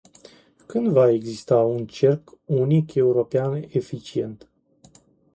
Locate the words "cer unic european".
1.85-3.63